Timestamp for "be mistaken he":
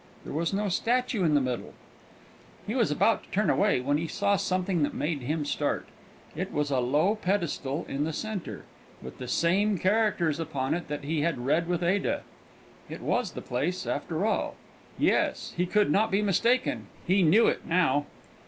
16.09-17.21